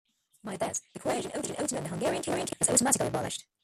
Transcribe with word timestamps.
By 0.43 0.57
this, 0.57 0.81
the 0.93 0.99
Croatian 0.99 1.29
autonomy 1.33 1.55
within 1.61 1.83
the 1.83 1.89
Hungarian 1.89 2.23
kingdom 2.23 2.47
was 2.59 2.69
automatically 2.69 3.05
abolished. 3.05 3.45